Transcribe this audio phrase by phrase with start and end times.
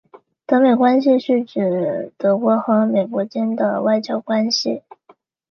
[0.47, 4.81] 德美关系是指德国和美国间的外交关系。